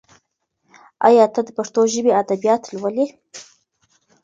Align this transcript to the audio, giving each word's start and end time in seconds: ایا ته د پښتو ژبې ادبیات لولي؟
ایا 1.07 1.25
ته 1.33 1.41
د 1.45 1.49
پښتو 1.57 1.81
ژبې 1.93 2.11
ادبیات 2.21 2.61
لولي؟ 2.71 3.05